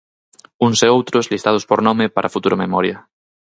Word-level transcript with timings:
Uns 0.65 0.79
e 0.87 0.89
outros 0.97 1.29
listados 1.33 1.67
por 1.69 1.79
nome 1.87 2.05
para 2.15 2.33
futura 2.35 2.59
memoria. 2.63 2.97